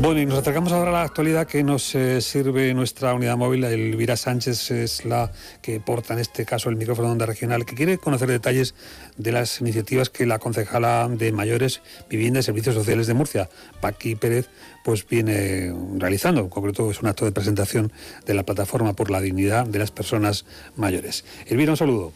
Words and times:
Bueno, 0.00 0.18
y 0.18 0.24
nos 0.24 0.38
acercamos 0.38 0.72
ahora 0.72 0.88
a 0.88 0.94
la 0.94 1.02
actualidad 1.02 1.46
que 1.46 1.62
nos 1.62 1.94
eh, 1.94 2.22
sirve 2.22 2.72
nuestra 2.72 3.12
unidad 3.12 3.36
móvil. 3.36 3.64
Elvira 3.64 4.16
Sánchez 4.16 4.70
es 4.70 5.04
la 5.04 5.30
que 5.60 5.78
porta 5.78 6.14
en 6.14 6.20
este 6.20 6.46
caso 6.46 6.70
el 6.70 6.76
micrófono 6.76 7.08
de 7.08 7.12
onda 7.12 7.26
regional, 7.26 7.66
que 7.66 7.74
quiere 7.74 7.98
conocer 7.98 8.26
detalles 8.30 8.74
de 9.18 9.30
las 9.30 9.60
iniciativas 9.60 10.08
que 10.08 10.24
la 10.24 10.38
concejala 10.38 11.06
de 11.06 11.32
mayores, 11.32 11.82
vivienda 12.08 12.40
y 12.40 12.42
servicios 12.42 12.74
sociales 12.74 13.08
de 13.08 13.12
Murcia, 13.12 13.50
Paqui 13.82 14.14
Pérez, 14.14 14.48
pues 14.84 15.06
viene 15.06 15.70
realizando. 15.98 16.40
En 16.40 16.48
concreto 16.48 16.90
es 16.90 17.02
un 17.02 17.08
acto 17.08 17.26
de 17.26 17.32
presentación 17.32 17.92
de 18.24 18.32
la 18.32 18.44
plataforma 18.44 18.94
por 18.94 19.10
la 19.10 19.20
dignidad 19.20 19.66
de 19.66 19.80
las 19.80 19.90
personas 19.90 20.46
mayores. 20.76 21.26
Elvira, 21.44 21.72
un 21.72 21.76
saludo. 21.76 22.14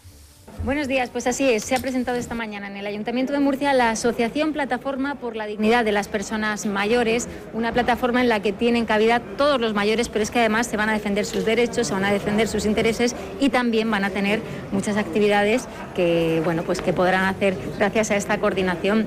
Buenos 0.65 0.89
días, 0.89 1.11
pues 1.11 1.27
así 1.27 1.45
es. 1.51 1.63
Se 1.63 1.75
ha 1.75 1.79
presentado 1.79 2.17
esta 2.17 2.35
mañana 2.35 2.69
en 2.69 2.79
el 2.79 2.87
Ayuntamiento 2.87 3.35
de 3.35 3.39
Murcia 3.39 3.75
la 3.75 3.91
Asociación 3.91 4.55
Plataforma 4.55 5.15
por 5.17 5.37
la 5.37 5.45
Dignidad 5.45 5.85
de 5.85 5.93
las 5.93 6.09
Personas 6.09 6.65
Mayores, 6.65 7.29
una 7.53 7.73
plataforma 7.75 8.23
en 8.23 8.31
la 8.31 8.41
que 8.41 8.55
tienen 8.55 8.87
cabida 8.87 9.21
todos 9.21 9.61
los 9.61 9.75
mayores, 9.75 10.09
pero 10.09 10.23
es 10.23 10.31
que 10.31 10.39
además 10.39 10.67
se 10.67 10.79
van 10.79 10.89
a 10.89 10.95
defender 10.95 11.27
sus 11.27 11.45
derechos, 11.45 11.89
se 11.89 11.93
van 11.93 12.07
a 12.07 12.13
defender 12.15 12.49
sus 12.49 12.65
intereses 12.65 13.15
y 13.41 13.51
también 13.51 13.91
van 13.91 14.05
a 14.05 14.11
tener 14.11 14.41
muchas 14.73 14.97
actividades 14.97 15.69
que, 15.95 16.41
bueno, 16.47 16.63
pues 16.63 16.81
que 16.81 16.95
podrán 16.95 17.27
hacer 17.27 17.55
gracias 17.77 18.11
a 18.11 18.17
esta 18.17 18.39
coordinación 18.39 19.07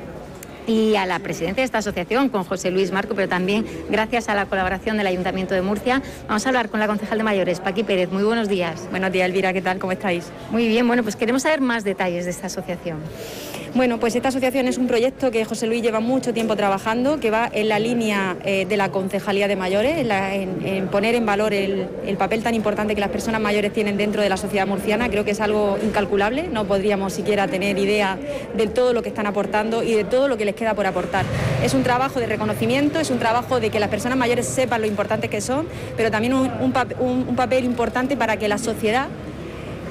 y 0.68 0.96
a 0.96 1.06
la 1.06 1.20
presidencia 1.20 1.62
de 1.62 1.66
esta 1.66 1.80
asociación, 1.80 2.30
con 2.30 2.44
José 2.44 2.70
Luis 2.70 2.92
Marco, 2.92 3.16
pero 3.16 3.28
también 3.28 3.66
gracias 3.90 4.30
a 4.30 4.36
la 4.36 4.46
colaboración 4.46 4.98
del 4.98 5.08
Ayuntamiento 5.08 5.56
de 5.56 5.62
Murcia. 5.62 6.04
Vamos 6.28 6.46
a 6.46 6.50
hablar 6.50 6.70
con 6.70 6.80
la 6.80 6.88
concejal 6.88 7.18
de 7.18 7.24
mayores, 7.24 7.60
Paqui 7.60 7.84
Pérez. 7.84 8.12
Muy 8.12 8.24
buenos 8.24 8.50
días. 8.50 8.88
Buenos 8.92 9.12
días, 9.12 9.28
Elvira, 9.28 9.54
¿qué 9.54 9.62
tal? 9.62 9.80
¿Cómo 9.80 9.94
estáis? 9.94 10.26
Muy 10.52 10.68
bien, 10.68 10.86
bueno, 10.86 11.04
pues 11.04 11.16
queremos 11.16 11.44
saber 11.44 11.62
más 11.62 11.84
detalles 11.84 12.26
de 12.26 12.32
esta 12.32 12.48
asociación. 12.48 12.98
Bueno, 13.78 14.00
pues 14.00 14.16
esta 14.16 14.30
asociación 14.30 14.68
es 14.68 14.80
un 14.80 14.88
proyecto 14.88 15.30
que 15.30 15.46
José 15.46 15.68
Luis 15.68 15.84
lleva 15.84 16.00
mucho 16.00 16.34
tiempo 16.34 16.56
trabajando, 16.56 17.20
que 17.20 17.30
va 17.30 17.48
en 17.54 17.70
la 17.70 17.78
línea 17.78 18.36
eh, 18.44 18.66
de 18.68 18.76
la 18.76 18.90
concejalía 18.90 19.48
de 19.48 19.56
mayores, 19.56 20.04
en, 20.10 20.88
poner 20.88 21.14
en 21.14 21.28
valor 21.28 21.54
el, 21.54 21.88
papel 22.18 22.42
tan 22.42 22.56
importante 22.56 22.96
que 22.96 23.02
las 23.02 23.12
personas 23.12 23.40
mayores 23.40 23.72
tienen 23.72 23.96
dentro 23.96 24.24
de 24.24 24.30
la 24.30 24.38
sociedad 24.38 24.66
murciana. 24.66 25.10
Creo 25.10 25.24
que 25.24 25.30
es 25.30 25.42
algo 25.42 25.78
incalculable, 25.84 26.48
no 26.48 26.66
podríamos 26.66 27.14
siquiera 27.14 27.48
tener 27.48 27.78
idea 27.78 28.18
de 28.56 28.66
todo 28.66 28.94
lo 28.94 29.04
que 29.04 29.10
están 29.10 29.28
aportando 29.28 29.84
y 29.84 29.94
de 29.94 30.06
todo 30.06 30.28
lo 30.28 30.38
que 30.38 30.46
les 30.46 30.56
queda 30.56 30.74
por 30.74 30.88
aportar. 30.88 31.26
Es 31.64 31.76
un 31.76 31.84
trabajo 31.84 32.20
de 32.20 32.26
reconocimiento, 32.26 33.00
es 33.00 33.12
un 33.12 33.20
trabajo 33.20 33.60
de 33.60 33.70
que 33.70 33.80
las 33.80 33.90
personas 33.90 34.18
mayores 34.18 34.48
sepan 34.48 34.82
lo 34.82 34.88
importantes 34.88 35.30
que 35.30 35.40
son, 35.40 35.68
pero 35.96 36.10
también 36.10 36.34
un 36.34 37.36
papel 37.36 37.64
importante 37.64 38.18
para 38.18 38.38
que 38.38 38.48
la 38.48 38.58
sociedad 38.58 39.06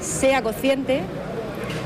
sea 0.01 0.41
consciente 0.41 0.99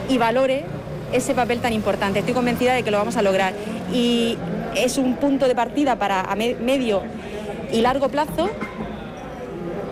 y 0.09 0.17
valore 0.17 0.63
ese 1.11 1.33
papel 1.33 1.59
tan 1.59 1.73
importante. 1.73 2.19
Estoy 2.19 2.33
convencida 2.33 2.73
de 2.73 2.83
que 2.83 2.91
lo 2.91 2.97
vamos 2.97 3.17
a 3.17 3.21
lograr 3.21 3.53
y 3.93 4.37
es 4.75 4.97
un 4.97 5.15
punto 5.15 5.47
de 5.47 5.55
partida 5.55 5.97
para 5.97 6.21
a 6.21 6.35
medio 6.35 7.01
y 7.71 7.81
largo 7.81 8.09
plazo 8.09 8.49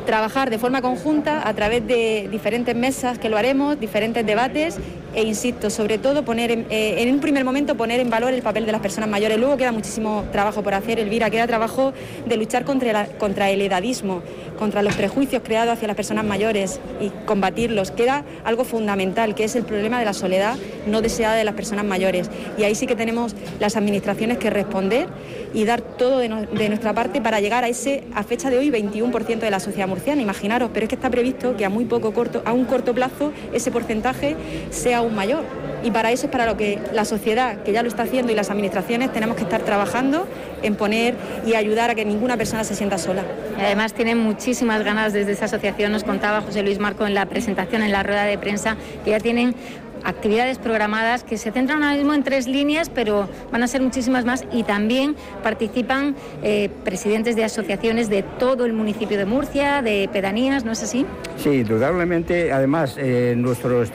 trabajar 0.06 0.50
de 0.50 0.58
forma 0.58 0.81
conjunta 0.81 1.48
a 1.48 1.53
través 1.53 1.86
de 1.86 2.28
diferentes 2.31 2.76
mesas 2.76 3.20
que 3.20 3.30
lo 3.30 3.38
haremos, 3.38 3.80
diferentes 3.80 4.26
debates 4.26 4.80
e 5.16 5.24
insisto, 5.24 5.70
sobre 5.70 5.98
todo 5.98 6.24
poner 6.24 6.52
en, 6.52 6.66
eh, 6.70 7.10
un 7.12 7.20
primer 7.20 7.44
momento 7.44 7.76
poner 7.76 8.00
en 8.00 8.10
valor 8.10 8.34
el 8.34 8.42
papel 8.42 8.66
de 8.66 8.72
las 8.72 8.82
personas 8.82 9.10
mayores. 9.10 9.38
Luego 9.38 9.58
queda 9.58 9.72
muchísimo 9.72 10.26
trabajo 10.32 10.62
por 10.62 10.74
hacer, 10.74 11.00
Elvira, 11.00 11.30
queda 11.30 11.48
trabajo 11.48 11.94
de 12.26 12.38
luchar 12.38 12.66
contra, 12.66 13.06
contra 13.18 13.50
el 13.50 13.62
edadismo, 13.62 14.22
contra 14.58 14.82
los 14.82 14.96
prejuicios 14.96 15.42
creados 15.44 15.74
hacia 15.74 15.88
las 15.88 15.96
personas 15.96 16.26
mayores 16.26 16.80
y 17.00 17.10
combatirlos. 17.26 17.92
Queda 17.92 18.24
algo 18.44 18.64
fundamental, 18.64 19.36
que 19.36 19.46
es 19.46 19.56
el 19.56 19.64
problema 19.64 20.00
de 20.00 20.06
la 20.06 20.14
soledad 20.14 20.58
no 20.86 21.02
deseada 21.02 21.36
de 21.36 21.44
las 21.44 21.56
personas 21.56 21.86
mayores. 21.86 22.30
Y 22.58 22.64
ahí 22.64 22.76
sí 22.76 22.88
que 22.88 22.96
tenemos 22.96 23.36
las 23.60 23.76
administraciones 23.76 24.38
que 24.38 24.50
responder 24.50 25.08
y 25.54 25.66
dar 25.66 25.82
todo 25.82 26.20
de, 26.20 26.30
nuestra 26.30 26.94
parte 26.94 27.22
para 27.22 27.39
llegar 27.39 27.64
a 27.64 27.70
ese, 27.70 28.04
a 28.14 28.23
fecha 28.23 28.50
de 28.50 28.58
hoy, 28.58 28.70
21% 28.70 29.39
de 29.39 29.52
la 29.52 29.60
sociedad 29.60 29.88
murciana. 29.88 30.22
Imaginaros, 30.22 30.70
pero 30.73 30.86
es 30.86 30.89
que 30.89 30.95
está 30.95 31.10
previsto 31.10 31.56
que 31.58 31.66
a 31.66 31.70
muy 31.70 31.86
poco 31.86 32.14
corto, 32.14 32.42
a 32.45 32.54
un 32.54 32.66
corto 32.66 32.94
plazo, 32.94 33.32
ese 33.54 33.72
porcentaje 33.72 34.36
sea 34.70 34.98
aún 34.99 35.15
mayor. 35.15 35.43
Y 35.83 35.92
para 35.92 36.11
eso 36.11 36.26
es 36.26 36.32
para 36.32 36.45
lo 36.45 36.58
que 36.58 36.80
la 36.93 37.05
sociedad, 37.05 37.64
que 37.64 37.71
ya 37.71 37.82
lo 37.82 37.89
está 37.89 38.04
haciendo, 38.04 38.32
y 38.32 38.36
las 38.36 38.49
administraciones 38.49 39.11
tenemos 39.14 39.37
que 39.37 39.43
estar 39.43 39.61
trabajando 39.61 40.27
en 40.61 40.76
poner 40.76 41.15
y 41.45 41.55
ayudar 41.55 41.89
a 41.89 41.95
que 41.95 42.05
ninguna 42.05 42.37
persona 42.37 42.64
se 42.64 42.76
sienta 42.76 42.98
sola. 42.98 43.23
además 43.58 43.93
tienen 43.93 44.17
muchísimas 44.17 44.83
ganas 44.83 45.14
desde 45.14 45.32
esa 45.32 45.45
asociación, 45.45 45.92
nos 45.92 46.04
contaba 46.04 46.42
José 46.42 46.64
Luis 46.64 46.80
Marco 46.80 47.08
en 47.08 47.14
la 47.14 47.26
presentación, 47.26 47.82
en 47.82 47.92
la 47.92 48.04
rueda 48.04 48.23
de 48.23 48.38
prensa, 48.38 48.76
que 49.04 49.11
ya 49.11 49.20
tienen 49.20 49.55
actividades 50.04 50.58
programadas 50.58 51.23
que 51.23 51.37
se 51.37 51.52
centran 51.52 51.83
ahora 51.83 51.95
mismo 51.95 52.14
en 52.14 52.23
tres 52.23 52.48
líneas, 52.48 52.89
pero 52.89 53.27
van 53.52 53.64
a 53.64 53.67
ser 53.67 53.82
muchísimas 53.82 54.26
más 54.26 54.45
y 54.52 54.64
también 54.64 55.15
participan 55.43 56.15
eh, 56.43 56.70
presidentes 56.83 57.36
de 57.36 57.43
asociaciones 57.43 58.09
de 58.09 58.23
todo 58.23 58.65
el 58.65 58.73
municipio 58.73 59.17
de 59.17 59.26
Murcia, 59.26 59.82
de 59.82 60.09
pedanías, 60.11 60.65
¿no 60.65 60.71
es 60.71 60.83
así? 60.83 61.05
Sí, 61.38 61.49
indudablemente. 61.49 62.52
Además, 62.52 62.98
en 62.98 63.42
nuestros 63.42 63.89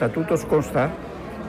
consta 0.47 0.91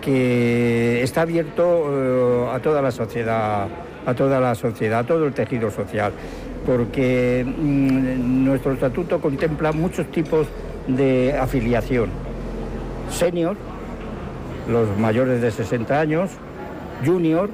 que 0.00 1.02
está 1.02 1.22
abierto 1.22 1.86
eh, 1.90 2.54
a 2.54 2.60
toda 2.60 2.80
la 2.80 2.90
sociedad, 2.90 3.66
a 4.06 4.14
toda 4.14 4.40
la 4.40 4.54
sociedad, 4.54 5.00
a 5.00 5.04
todo 5.04 5.26
el 5.26 5.34
tejido 5.34 5.70
social, 5.70 6.12
porque 6.64 7.44
mm, 7.44 8.44
nuestro 8.44 8.72
estatuto 8.72 9.20
contempla 9.20 9.72
muchos 9.72 10.10
tipos 10.10 10.46
de 10.86 11.36
afiliación. 11.36 12.10
Senior, 13.10 13.56
los 14.68 14.96
mayores 14.98 15.40
de 15.40 15.50
60 15.50 16.00
años, 16.00 16.30
junior, 17.04 17.50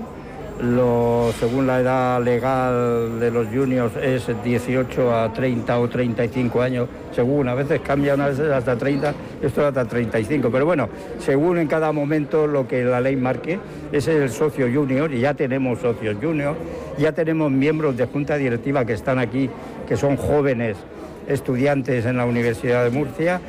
lo, 0.61 1.33
según 1.41 1.67
la 1.67 1.81
edad 1.81 2.23
legal 2.23 3.19
de 3.19 3.31
los 3.31 3.49
juniors 3.49 3.97
es 3.97 4.31
18 4.45 5.17
a 5.17 5.33
30 5.33 5.79
o 5.79 5.89
35 5.89 6.63
años, 6.63 6.89
según, 7.13 7.49
a 7.49 7.55
veces 7.55 7.81
cambian 7.81 8.21
a 8.21 8.29
veces 8.29 8.51
hasta 8.51 8.77
30, 8.77 9.15
esto 9.43 9.67
hasta 9.67 9.85
35, 9.85 10.51
pero 10.51 10.65
bueno, 10.65 10.89
según 11.19 11.59
en 11.59 11.67
cada 11.67 11.91
momento 11.91 12.47
lo 12.47 12.69
que 12.69 12.85
la 12.85 13.01
ley 13.01 13.17
marque, 13.17 13.59
ese 13.91 14.17
es 14.17 14.23
el 14.23 14.31
socio 14.31 14.69
junior 14.73 15.13
y 15.13 15.21
ya 15.21 15.35
tenemos 15.35 15.81
socios 15.81 16.17
junior, 16.23 16.55
ya 16.99 17.13
tenemos 17.13 17.51
miembros 17.51 17.97
de 17.97 18.07
junta 18.07 18.37
directiva 18.37 18.85
que 18.85 18.93
están 18.93 19.19
aquí, 19.19 19.51
que 19.89 19.97
son 19.97 20.17
jóvenes 20.17 20.77
estudiantes 21.27 22.07
en 22.07 22.17
la 22.17 22.25
Universidad 22.25 22.85
de 22.85 22.91
Murcia. 22.91 23.41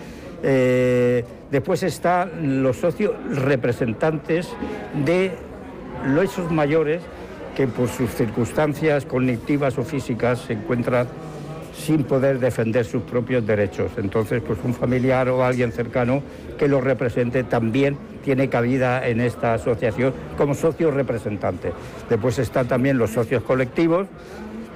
Eh, 0.41 1.23
Después 1.53 1.83
están 1.83 2.63
los 2.63 2.77
socios 2.77 3.13
representantes 3.31 4.49
de 5.05 5.33
esos 6.23 6.51
mayores 6.51 7.03
que 7.55 7.67
por 7.67 7.89
sus 7.89 8.09
circunstancias 8.09 9.05
cognitivas 9.05 9.77
o 9.77 9.83
físicas 9.83 10.39
se 10.39 10.53
encuentran 10.53 11.05
sin 11.77 12.05
poder 12.05 12.39
defender 12.39 12.85
sus 12.85 13.03
propios 13.03 13.45
derechos. 13.45 13.91
Entonces, 13.97 14.41
pues 14.41 14.57
un 14.63 14.73
familiar 14.73 15.29
o 15.29 15.45
alguien 15.45 15.71
cercano 15.71 16.23
que 16.57 16.67
los 16.67 16.83
represente 16.83 17.43
también 17.43 17.99
tiene 18.23 18.49
cabida 18.49 19.07
en 19.07 19.21
esta 19.21 19.53
asociación 19.53 20.11
como 20.35 20.55
socio 20.55 20.89
representante. 20.89 21.71
Después 22.09 22.39
están 22.39 22.67
también 22.67 22.97
los 22.97 23.11
socios 23.11 23.43
colectivos, 23.43 24.07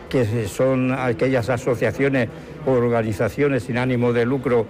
que 0.10 0.48
son 0.48 0.92
aquellas 0.94 1.50
asociaciones 1.50 2.30
o 2.68 2.74
organizaciones 2.74 3.64
sin 3.64 3.80
ánimo 3.80 4.14
de 4.14 4.28
lucro 4.28 4.68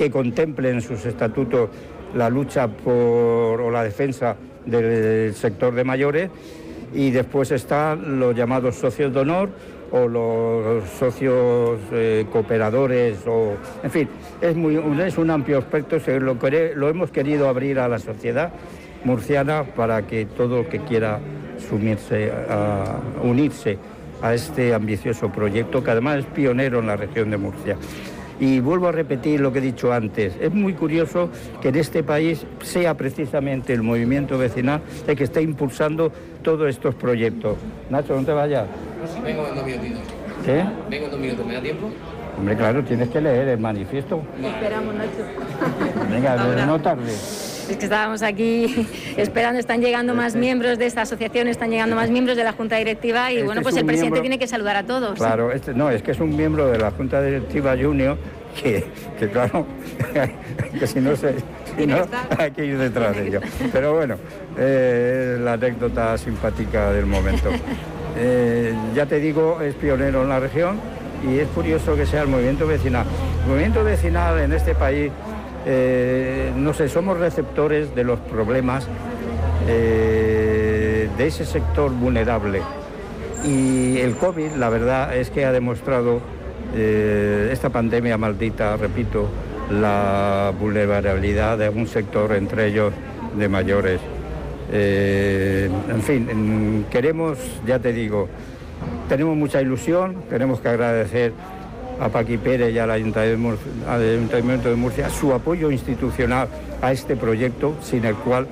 que 0.00 0.10
contemplen 0.10 0.76
en 0.76 0.80
sus 0.80 1.04
estatutos 1.04 1.68
la 2.14 2.30
lucha 2.30 2.68
por, 2.68 3.60
o 3.60 3.70
la 3.70 3.84
defensa 3.84 4.34
del 4.64 5.34
sector 5.34 5.74
de 5.74 5.84
mayores 5.84 6.30
y 6.94 7.10
después 7.10 7.50
están 7.50 8.18
los 8.18 8.34
llamados 8.34 8.76
socios 8.76 9.12
de 9.12 9.20
honor 9.20 9.50
o 9.90 10.08
los 10.08 10.88
socios 10.88 11.78
eh, 11.92 12.24
cooperadores 12.32 13.18
o 13.26 13.56
en 13.82 13.90
fin 13.90 14.08
es 14.40 14.56
muy 14.56 14.76
es 15.02 15.18
un 15.18 15.30
amplio 15.30 15.58
aspecto 15.58 15.98
lo, 16.18 16.38
lo 16.76 16.88
hemos 16.88 17.10
querido 17.10 17.46
abrir 17.46 17.78
a 17.78 17.86
la 17.86 17.98
sociedad 17.98 18.54
murciana 19.04 19.64
para 19.64 20.06
que 20.06 20.24
todo 20.24 20.60
el 20.60 20.68
que 20.68 20.78
quiera 20.78 21.20
sumirse 21.68 22.32
a 22.48 23.00
unirse 23.22 23.76
a 24.22 24.32
este 24.32 24.72
ambicioso 24.72 25.30
proyecto 25.30 25.84
que 25.84 25.90
además 25.90 26.20
es 26.20 26.24
pionero 26.24 26.78
en 26.78 26.86
la 26.86 26.96
región 26.96 27.30
de 27.30 27.36
Murcia. 27.36 27.76
Y 28.40 28.58
vuelvo 28.60 28.88
a 28.88 28.92
repetir 28.92 29.38
lo 29.40 29.52
que 29.52 29.58
he 29.58 29.62
dicho 29.62 29.92
antes. 29.92 30.34
Es 30.40 30.52
muy 30.52 30.72
curioso 30.72 31.28
que 31.60 31.68
en 31.68 31.76
este 31.76 32.02
país 32.02 32.46
sea 32.62 32.96
precisamente 32.96 33.74
el 33.74 33.82
movimiento 33.82 34.38
vecinal 34.38 34.80
el 35.06 35.14
que 35.16 35.24
está 35.24 35.40
impulsando 35.40 36.10
todos 36.42 36.68
estos 36.70 36.94
proyectos. 36.94 37.58
Nacho, 37.90 38.16
no 38.16 38.24
te 38.24 38.32
vayas. 38.32 38.66
vengo 39.22 39.46
en 39.46 39.54
dos 39.54 39.66
minutitos. 39.66 40.00
¿Qué? 40.44 40.64
Vengo 40.88 41.04
en 41.04 41.10
dos 41.10 41.20
minutos, 41.20 41.46
¿me 41.46 41.54
da 41.54 41.60
tiempo? 41.60 41.90
Hombre, 42.38 42.56
claro, 42.56 42.82
tienes 42.82 43.10
que 43.10 43.20
leer 43.20 43.48
el 43.48 43.58
manifiesto. 43.58 44.22
Esperamos, 44.42 44.94
Nacho. 44.94 46.10
Venga, 46.10 46.66
no 46.66 46.80
tarde. 46.80 47.12
Es 47.70 47.76
que 47.76 47.84
estábamos 47.84 48.22
aquí 48.22 48.88
esperando, 49.16 49.60
están 49.60 49.80
llegando 49.80 50.14
más 50.14 50.34
miembros 50.34 50.76
de 50.76 50.86
esta 50.86 51.02
asociación, 51.02 51.46
están 51.46 51.70
llegando 51.70 51.94
más 51.94 52.10
miembros 52.10 52.36
de 52.36 52.42
la 52.42 52.52
Junta 52.52 52.76
Directiva 52.76 53.30
y 53.30 53.36
este 53.36 53.46
bueno, 53.46 53.62
pues 53.62 53.76
el 53.76 53.86
presidente 53.86 54.20
tiene 54.20 54.38
que 54.38 54.48
saludar 54.48 54.76
a 54.76 54.82
todos. 54.82 55.16
Claro, 55.16 55.52
este, 55.52 55.72
no, 55.72 55.88
es 55.88 56.02
que 56.02 56.10
es 56.10 56.18
un 56.18 56.36
miembro 56.36 56.66
de 56.66 56.78
la 56.78 56.90
Junta 56.90 57.22
Directiva 57.22 57.76
Junior 57.80 58.18
que, 58.60 58.84
claro, 59.32 59.66
que 60.78 60.86
si 60.86 61.00
no 61.00 61.14
se... 61.14 61.36
hay 62.36 62.50
que 62.50 62.66
ir 62.66 62.76
detrás 62.76 63.16
de 63.16 63.28
ello. 63.28 63.40
Pero 63.72 63.94
bueno, 63.94 64.16
eh, 64.58 65.38
la 65.40 65.52
anécdota 65.52 66.18
simpática 66.18 66.90
del 66.90 67.06
momento. 67.06 67.50
eh, 68.16 68.74
ya 68.94 69.06
te 69.06 69.20
digo, 69.20 69.60
es 69.62 69.76
pionero 69.76 70.22
en 70.22 70.28
la 70.28 70.40
región 70.40 70.80
y 71.28 71.38
es 71.38 71.48
curioso 71.48 71.96
que 71.96 72.06
sea 72.06 72.22
el 72.22 72.28
movimiento 72.28 72.66
vecinal. 72.66 73.06
El 73.44 73.50
movimiento 73.50 73.84
vecinal 73.84 74.40
en 74.40 74.52
este 74.52 74.74
país, 74.74 75.12
eh, 75.66 76.52
no 76.56 76.74
sé, 76.74 76.88
somos 76.88 77.18
receptores 77.18 77.94
de 77.94 78.04
los 78.04 78.18
problemas 78.20 78.86
eh, 79.68 81.08
de 81.16 81.26
ese 81.26 81.44
sector 81.44 81.92
vulnerable. 81.92 82.62
Y 83.44 83.98
el 83.98 84.16
COVID, 84.16 84.52
la 84.52 84.68
verdad, 84.68 85.16
es 85.16 85.30
que 85.30 85.44
ha 85.44 85.52
demostrado 85.52 86.20
esta 86.72 87.70
pandemia 87.70 88.16
maldita, 88.16 88.76
repito, 88.76 89.28
la 89.70 90.52
vulnerabilidad 90.58 91.58
de 91.58 91.68
un 91.68 91.86
sector, 91.86 92.32
entre 92.32 92.68
ellos 92.68 92.92
de 93.36 93.48
mayores. 93.48 94.00
Eh, 94.72 95.70
en 95.88 96.02
fin, 96.02 96.86
queremos, 96.90 97.38
ya 97.66 97.78
te 97.78 97.92
digo, 97.92 98.28
tenemos 99.08 99.36
mucha 99.36 99.60
ilusión, 99.60 100.16
tenemos 100.28 100.60
que 100.60 100.68
agradecer 100.68 101.32
a 102.00 102.08
Paqui 102.08 102.38
Pérez 102.38 102.72
y 102.72 102.78
al 102.78 102.90
Ayuntamiento 102.90 104.70
de 104.70 104.76
Murcia 104.76 105.10
su 105.10 105.32
apoyo 105.32 105.70
institucional 105.70 106.48
a 106.80 106.92
este 106.92 107.14
proyecto, 107.14 107.74
sin 107.82 108.04
el 108.06 108.14
cual, 108.14 108.46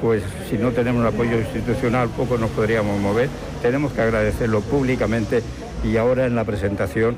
pues 0.00 0.22
si 0.48 0.56
no 0.56 0.70
tenemos 0.70 1.00
un 1.00 1.06
apoyo 1.08 1.38
institucional, 1.38 2.08
poco 2.10 2.38
nos 2.38 2.50
podríamos 2.50 2.98
mover. 3.00 3.28
Tenemos 3.60 3.92
que 3.92 4.00
agradecerlo 4.00 4.60
públicamente 4.60 5.42
y 5.82 5.96
ahora 5.96 6.26
en 6.26 6.36
la 6.36 6.44
presentación 6.44 7.16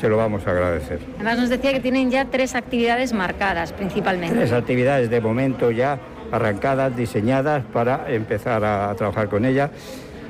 se 0.00 0.08
lo 0.08 0.16
vamos 0.16 0.46
a 0.46 0.50
agradecer. 0.50 1.00
Además 1.16 1.38
nos 1.38 1.48
decía 1.48 1.72
que 1.72 1.80
tienen 1.80 2.10
ya 2.10 2.26
tres 2.26 2.54
actividades 2.54 3.12
marcadas 3.12 3.72
principalmente. 3.72 4.36
Tres 4.36 4.52
actividades 4.52 5.10
de 5.10 5.20
momento 5.20 5.70
ya 5.70 5.98
arrancadas, 6.30 6.96
diseñadas 6.96 7.64
para 7.72 8.12
empezar 8.12 8.64
a, 8.64 8.94
trabajar 8.94 9.28
con 9.28 9.44
ella. 9.44 9.70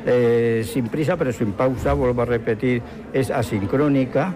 Eh, 0.09 0.65
sin 0.73 0.87
prisa 0.87 1.17
pero 1.17 1.33
sin 1.33 1.53
pausa, 1.53 1.93
vuelvo 1.93 2.23
a 2.23 2.27
repetir, 2.27 2.81
es 3.13 3.31
asincrónica 3.33 4.35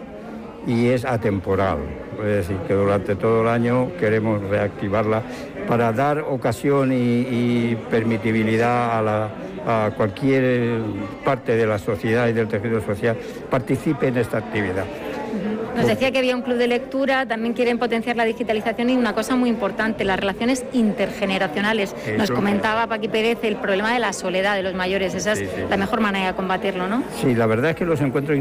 y 0.66 0.88
es 0.88 1.04
atemporal. 1.04 1.78
Es 2.18 2.48
decir, 2.48 2.56
que 2.66 2.74
durante 2.74 3.16
todo 3.16 3.42
el 3.42 3.48
año 3.48 3.92
queremos 3.98 4.42
reactivarla 4.42 5.22
para 5.66 5.92
dar 5.92 6.20
ocasión 6.20 6.92
y, 6.92 7.76
permitibilidad 7.90 9.08
a, 9.08 9.86
a 9.86 9.90
cualquier 9.92 10.80
parte 11.24 11.56
de 11.56 11.66
la 11.66 11.78
sociedad 11.78 12.28
y 12.28 12.32
del 12.32 12.48
tejido 12.48 12.80
social 12.80 13.16
participe 13.50 14.08
en 14.08 14.18
esta 14.18 14.38
actividad. 14.38 14.84
Nos 15.76 15.86
decía 15.86 16.10
que 16.10 16.18
había 16.18 16.34
un 16.36 16.42
club 16.42 16.56
de 16.56 16.66
lectura, 16.66 17.26
también 17.26 17.54
quieren 17.54 17.78
potenciar 17.78 18.16
la 18.16 18.24
digitalización 18.24 18.90
y 18.90 18.96
una 18.96 19.14
cosa 19.14 19.36
muy 19.36 19.48
importante, 19.48 20.04
las 20.04 20.18
relaciones 20.18 20.64
intergeneracionales. 20.72 21.94
Nos 22.16 22.30
comentaba 22.30 22.86
Paqui 22.86 23.08
Pérez 23.08 23.38
el 23.42 23.56
problema 23.56 23.92
de 23.92 23.98
la 23.98 24.12
soledad 24.12 24.56
de 24.56 24.62
los 24.62 24.74
mayores, 24.74 25.14
esa 25.14 25.32
es 25.32 25.44
la 25.68 25.76
mejor 25.76 26.00
manera 26.00 26.28
de 26.28 26.34
combatirlo, 26.34 26.88
¿no? 26.88 27.02
Sí, 27.20 27.34
la 27.34 27.46
verdad 27.46 27.70
es 27.70 27.76
que 27.76 27.84
los 27.84 28.00
encuentros 28.00 28.36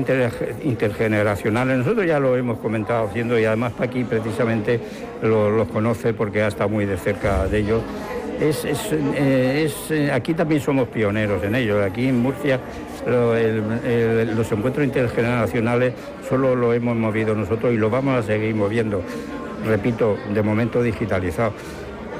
intergeneracionales, 0.63 1.77
nosotros 1.77 2.05
ya 2.05 2.19
lo 2.19 2.35
hemos 2.35 2.59
comentado 2.59 3.07
haciendo 3.07 3.39
y 3.39 3.45
además 3.45 3.73
Paqui 3.73 4.03
precisamente 4.03 4.79
los 5.21 5.67
conoce 5.69 6.13
porque 6.13 6.41
ha 6.41 6.47
estado 6.47 6.69
muy 6.69 6.85
de 6.85 6.97
cerca 6.97 7.47
de 7.47 7.59
ellos 7.59 7.81
es, 8.39 8.65
eh, 8.65 9.69
eh, 9.89 10.11
aquí 10.11 10.33
también 10.33 10.61
somos 10.61 10.87
pioneros 10.87 11.43
en 11.43 11.55
ello. 11.55 11.83
Aquí 11.83 12.07
en 12.07 12.19
Murcia 12.19 12.59
los 13.05 14.51
encuentros 14.51 14.85
intergeneracionales 14.85 15.93
solo 16.27 16.55
lo 16.55 16.73
hemos 16.73 16.95
movido 16.95 17.33
nosotros 17.33 17.73
y 17.73 17.77
lo 17.77 17.89
vamos 17.89 18.19
a 18.19 18.23
seguir 18.23 18.55
moviendo. 18.55 19.01
Repito, 19.65 20.17
de 20.33 20.41
momento 20.41 20.81
digitalizado. 20.81 21.53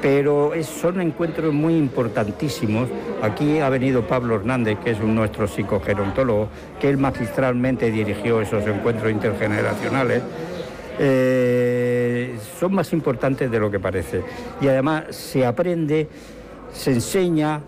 Pero 0.02 0.52
son 0.62 1.00
encuentros 1.00 1.52
muy 1.52 1.76
importantísimos. 1.76 2.88
Aquí 3.22 3.58
ha 3.58 3.68
venido 3.68 4.06
Pablo 4.06 4.36
Hernández, 4.36 4.78
que 4.82 4.92
es 4.92 5.00
un, 5.00 5.14
nuestro 5.14 5.46
psicogerontólogo, 5.46 6.48
que 6.80 6.88
él 6.88 6.96
magistralmente 6.96 7.90
dirigió 7.90 8.40
esos 8.40 8.66
encuentros 8.66 9.12
intergeneracionales. 9.12 10.22
Eh, 10.98 11.79
son 12.58 12.74
más 12.74 12.92
importantes 12.92 13.50
de 13.50 13.58
lo 13.58 13.70
que 13.70 13.78
parece. 13.78 14.22
Y 14.60 14.68
además 14.68 15.04
se 15.10 15.44
aprende, 15.44 16.08
se 16.72 16.92
enseña, 16.92 17.60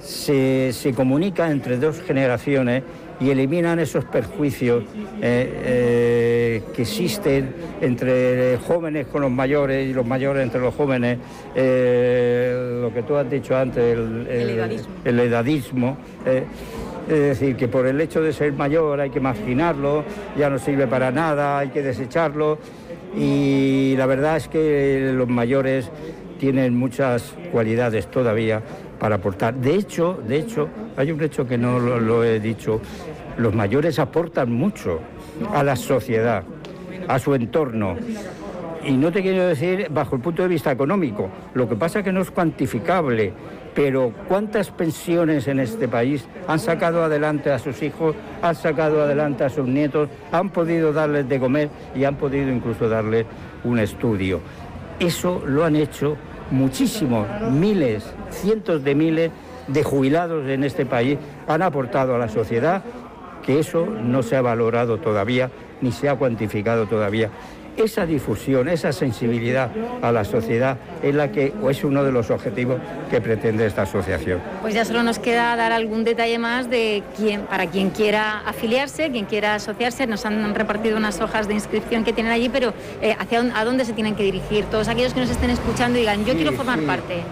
se, 0.00 0.92
comunica 0.94 1.50
entre 1.50 1.76
dos 1.76 2.00
generaciones 2.00 2.82
y 3.20 3.30
eliminan 3.30 3.78
esos 3.78 4.04
perjuicios 4.06 4.84
eh, 5.20 5.20
eh, 5.20 6.62
que 6.74 6.82
existen 6.82 7.54
entre 7.82 8.58
jóvenes 8.66 9.06
con 9.08 9.20
los 9.20 9.30
mayores 9.30 9.88
y 9.88 9.92
los 9.92 10.06
mayores 10.06 10.42
entre 10.42 10.60
los 10.60 10.74
jóvenes, 10.74 11.18
lo 11.54 12.94
que 12.94 13.04
tú 13.06 13.16
has 13.16 13.30
dicho 13.30 13.56
antes, 13.56 13.96
el, 15.04 15.20
edadismo. 15.20 15.98
Es 17.08 17.20
decir, 17.20 17.56
que 17.56 17.68
por 17.68 17.86
el 17.86 18.00
hecho 18.00 18.22
de 18.22 18.32
ser 18.32 18.52
mayor 18.52 19.00
hay 19.00 19.10
que 19.10 19.20
marginarlo, 19.20 20.04
ya 20.36 20.50
no 20.50 20.58
sirve 20.58 20.86
para 20.86 21.10
nada, 21.10 21.58
hay 21.58 21.68
que 21.68 21.82
desecharlo 21.82 22.58
y 23.16 23.94
la 23.96 24.06
verdad 24.06 24.36
es 24.36 24.48
que 24.48 25.12
los 25.14 25.28
mayores 25.28 25.90
tienen 26.38 26.74
muchas 26.74 27.34
cualidades 27.52 28.10
todavía 28.10 28.62
para 28.98 29.16
aportar. 29.16 29.54
De 29.54 29.74
hecho, 29.74 30.20
de 30.26 30.38
hecho, 30.38 30.68
hay 30.96 31.12
un 31.12 31.22
hecho 31.22 31.46
que 31.46 31.58
no 31.58 31.78
lo, 31.78 32.24
he 32.24 32.40
dicho, 32.40 32.80
los 33.36 33.54
mayores 33.54 33.98
aportan 33.98 34.52
mucho 34.52 35.00
a 35.52 35.62
la 35.62 35.76
sociedad, 35.76 36.44
a 37.08 37.18
su 37.18 37.34
entorno. 37.34 37.96
Y 38.82 38.92
no 38.92 39.12
te 39.12 39.20
quiero 39.20 39.46
decir 39.46 39.88
bajo 39.90 40.16
el 40.16 40.22
punto 40.22 40.42
de 40.42 40.48
vista 40.48 40.72
económico, 40.72 41.28
lo 41.52 41.68
que 41.68 41.76
pasa 41.76 41.98
es 41.98 42.04
que 42.04 42.12
no 42.12 42.22
es 42.22 42.30
cuantificable, 42.30 43.32
pero 43.74 44.12
¿cuántas 44.26 44.70
pensiones 44.70 45.48
en 45.48 45.60
este 45.60 45.86
país 45.86 46.24
han 46.48 46.58
sacado 46.58 47.04
adelante 47.04 47.50
a 47.52 47.58
sus 47.58 47.82
hijos, 47.82 48.16
han 48.40 48.54
sacado 48.54 49.02
adelante 49.02 49.44
a 49.44 49.50
sus 49.50 49.66
nietos, 49.66 50.08
han 50.32 50.48
podido 50.48 50.94
darles 50.94 51.28
de 51.28 51.38
comer 51.38 51.68
y 51.94 52.04
han 52.04 52.16
podido 52.16 52.50
incluso 52.50 52.88
darles 52.88 53.26
un 53.64 53.78
estudio? 53.78 54.40
Eso 54.98 55.42
lo 55.46 55.64
han 55.64 55.76
hecho 55.76 56.16
muchísimos, 56.50 57.26
miles, 57.50 58.10
cientos 58.30 58.82
de 58.82 58.94
miles 58.94 59.30
de 59.68 59.84
jubilados 59.84 60.48
en 60.48 60.64
este 60.64 60.86
país, 60.86 61.18
han 61.46 61.60
aportado 61.60 62.14
a 62.14 62.18
la 62.18 62.28
sociedad 62.28 62.82
que 63.44 63.58
eso 63.58 63.86
no 63.86 64.22
se 64.22 64.36
ha 64.36 64.42
valorado 64.42 64.98
todavía 64.98 65.50
ni 65.80 65.92
se 65.92 66.08
ha 66.08 66.16
cuantificado 66.16 66.86
todavía 66.86 67.30
esa 67.76 68.06
difusión, 68.06 68.68
esa 68.68 68.92
sensibilidad 68.92 69.70
a 70.02 70.12
la 70.12 70.24
sociedad 70.24 70.76
es 71.02 71.14
la 71.14 71.32
que 71.32 71.52
es 71.68 71.84
uno 71.84 72.04
de 72.04 72.12
los 72.12 72.30
objetivos 72.30 72.80
que 73.10 73.20
pretende 73.20 73.66
esta 73.66 73.82
asociación. 73.82 74.40
Pues 74.62 74.74
ya 74.74 74.84
solo 74.84 75.02
nos 75.02 75.18
queda 75.18 75.56
dar 75.56 75.72
algún 75.72 76.04
detalle 76.04 76.38
más 76.38 76.70
de 76.70 77.02
quién, 77.16 77.42
para 77.42 77.66
quien 77.66 77.90
quiera 77.90 78.40
afiliarse, 78.46 79.10
quien 79.10 79.24
quiera 79.24 79.54
asociarse. 79.54 80.06
Nos 80.06 80.24
han 80.26 80.54
repartido 80.54 80.96
unas 80.96 81.20
hojas 81.20 81.48
de 81.48 81.54
inscripción 81.54 82.04
que 82.04 82.12
tienen 82.12 82.32
allí, 82.32 82.48
pero 82.48 82.72
eh, 83.00 83.16
hacia 83.18 83.40
a 83.40 83.64
dónde 83.64 83.84
se 83.84 83.92
tienen 83.92 84.14
que 84.16 84.22
dirigir 84.22 84.64
todos 84.66 84.88
aquellos 84.88 85.14
que 85.14 85.20
nos 85.20 85.30
estén 85.30 85.50
escuchando 85.50 85.98
y 85.98 86.02
digan 86.02 86.24
yo 86.24 86.34
quiero 86.34 86.52
formar 86.52 86.80
parte. 86.80 87.22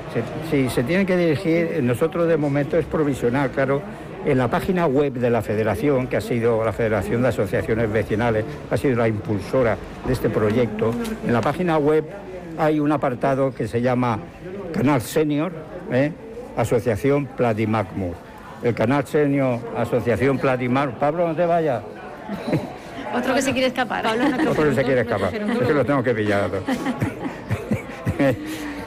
sí, 0.50 0.68
se 0.70 0.82
tienen 0.82 1.06
que 1.06 1.16
dirigir. 1.16 1.82
Nosotros 1.82 2.28
de 2.28 2.36
momento 2.36 2.78
es 2.78 2.86
provisional, 2.86 3.50
claro 3.50 3.82
en 4.24 4.38
la 4.38 4.48
página 4.48 4.86
web 4.86 5.14
de 5.14 5.30
la 5.30 5.42
Federación, 5.42 6.06
que 6.06 6.16
ha 6.16 6.20
sido 6.20 6.64
la 6.64 6.72
Federación 6.72 7.22
de 7.22 7.28
Asociaciones 7.28 7.90
Vecinales, 7.90 8.44
ha 8.70 8.76
sido 8.76 8.96
la 8.96 9.08
impulsora 9.08 9.76
de 10.06 10.12
este 10.12 10.28
proyecto, 10.30 10.92
en 11.26 11.32
la 11.32 11.40
página 11.40 11.78
web 11.78 12.04
hay 12.58 12.80
un 12.80 12.90
apartado 12.90 13.54
que 13.54 13.68
se 13.68 13.80
llama 13.80 14.18
Canal 14.72 15.00
Senior, 15.00 15.52
¿eh? 15.92 16.12
Asociación 16.56 17.26
Platimacmur. 17.26 18.14
El 18.62 18.74
Canal 18.74 19.06
Senior 19.06 19.60
Asociación 19.76 20.38
Platimacmur. 20.38 20.98
Pablo, 20.98 21.28
no 21.28 21.36
te 21.36 21.46
vayas. 21.46 21.82
Otro 23.14 23.34
que 23.34 23.42
se 23.42 23.52
quiere 23.52 23.68
escapar. 23.68 24.04
Otro 24.48 24.64
que 24.64 24.74
se 24.74 24.84
quiere 24.84 25.00
escapar. 25.02 25.34
Es 25.34 25.66
que 25.66 25.74
lo 25.74 25.84
tengo 25.84 26.02
que 26.02 26.14
pillar. 26.14 26.50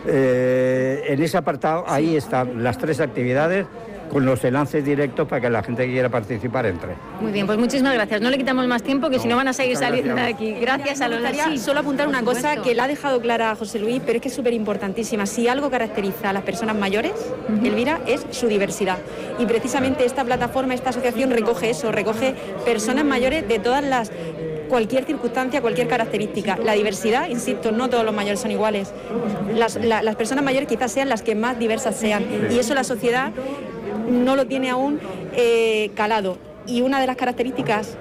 Eh, 0.03 1.03
en 1.09 1.21
ese 1.21 1.37
apartado 1.37 1.85
ahí 1.87 2.15
están 2.15 2.63
las 2.63 2.79
tres 2.79 2.99
actividades 2.99 3.67
con 4.11 4.25
los 4.25 4.43
enlaces 4.43 4.83
directos 4.83 5.25
para 5.27 5.41
que 5.41 5.49
la 5.49 5.63
gente 5.63 5.85
que 5.85 5.93
quiera 5.93 6.09
participar 6.09 6.65
entre. 6.65 6.95
Muy 7.21 7.31
bien, 7.31 7.47
pues 7.47 7.57
muchísimas 7.57 7.93
gracias. 7.93 8.19
No 8.19 8.29
le 8.29 8.37
quitamos 8.37 8.67
más 8.67 8.83
tiempo, 8.83 9.09
que 9.09 9.19
si 9.19 9.27
no 9.27 9.37
van 9.37 9.47
a 9.47 9.53
seguir 9.53 9.77
saliendo 9.77 10.15
de 10.15 10.21
aquí. 10.21 10.53
Gracias 10.53 10.99
a 11.01 11.07
los 11.07 11.21
Sí, 11.31 11.57
solo 11.57 11.79
apuntar 11.79 12.07
una 12.07 12.21
cosa 12.23 12.57
que 12.57 12.75
le 12.75 12.81
ha 12.81 12.87
dejado 12.87 13.21
clara 13.21 13.51
a 13.51 13.55
José 13.55 13.79
Luis, 13.79 14.01
pero 14.05 14.17
es 14.17 14.21
que 14.21 14.27
es 14.27 14.33
súper 14.33 14.53
importantísima. 14.53 15.25
Si 15.25 15.47
algo 15.47 15.69
caracteriza 15.69 16.31
a 16.31 16.33
las 16.33 16.43
personas 16.43 16.75
mayores, 16.75 17.13
Elvira, 17.63 18.01
es 18.05 18.25
su 18.31 18.47
diversidad. 18.47 18.97
Y 19.39 19.45
precisamente 19.45 20.05
esta 20.05 20.25
plataforma, 20.25 20.73
esta 20.73 20.89
asociación 20.89 21.31
recoge 21.31 21.69
eso, 21.69 21.91
recoge 21.91 22.35
personas 22.65 23.05
mayores 23.05 23.47
de 23.47 23.59
todas 23.59 23.83
las 23.83 24.11
cualquier 24.67 25.03
circunstancia, 25.03 25.61
cualquier 25.61 25.87
característica. 25.87 26.57
La 26.57 26.73
diversidad, 26.73 27.27
insisto, 27.29 27.73
no 27.73 27.89
todos 27.89 28.05
los 28.05 28.15
mayores 28.15 28.39
son 28.39 28.51
iguales. 28.51 28.93
Las, 29.53 29.75
las 29.75 30.15
personas 30.15 30.45
mayores 30.45 30.67
quizás 30.67 30.93
sean 30.93 31.09
las 31.09 31.21
que 31.21 31.35
más 31.35 31.59
diversas 31.59 31.97
sean. 31.97 32.25
Y 32.49 32.57
eso 32.57 32.73
la 32.73 32.85
sociedad 32.85 33.31
no 34.11 34.35
lo 34.35 34.45
tiene 34.45 34.69
aún 34.69 34.99
eh, 35.35 35.91
calado. 35.95 36.37
Y 36.67 36.81
una 36.81 36.99
de 36.99 37.07
las 37.07 37.15
características 37.15 37.97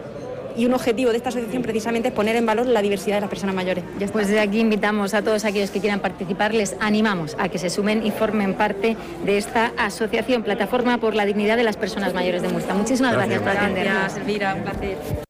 y 0.57 0.67
un 0.67 0.75
objetivo 0.75 1.11
de 1.11 1.17
esta 1.17 1.31
asociación 1.31 1.62
precisamente 1.62 2.09
es 2.09 2.14
poner 2.14 2.37
en 2.37 2.45
valor 2.45 2.67
la 2.67 2.83
diversidad 2.83 3.17
de 3.17 3.21
las 3.23 3.31
personas 3.31 3.55
mayores. 3.55 3.85
Pues 4.12 4.29
desde 4.29 4.40
aquí 4.40 4.61
invitamos 4.61 5.14
a 5.14 5.23
todos 5.23 5.45
aquellos 5.45 5.71
que 5.71 5.81
quieran 5.81 6.00
participar, 6.00 6.55
les 6.55 6.76
animamos 6.81 7.37
a 7.38 7.49
que 7.49 7.59
se 7.59 7.71
sumen 7.71 8.05
y 8.05 8.11
formen 8.11 8.55
parte 8.55 8.97
de 9.25 9.38
esta 9.38 9.73
asociación, 9.76 10.43
Plataforma 10.43 10.99
por 10.99 11.14
la 11.14 11.25
Dignidad 11.25 11.57
de 11.57 11.64
las 11.64 11.76
Personas 11.76 12.14
Mayores 12.14 12.43
de 12.43 12.49
Murcia. 12.49 12.75
Muchísimas 12.75 13.14
gracias, 13.14 13.40
por 13.40 13.50
atendernos. 13.50 13.95
Gracias, 13.95 14.21
Elvira, 14.21 14.55
un 14.55 14.62
placer. 14.62 15.30